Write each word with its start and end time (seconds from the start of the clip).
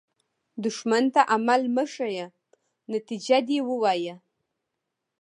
دښمن 0.63 1.03
ته 1.13 1.21
عمل 1.33 1.61
مه 1.75 1.83
ښیه، 1.93 2.27
نتیجه 2.93 3.37
دې 3.47 3.59
ووایه 3.67 4.15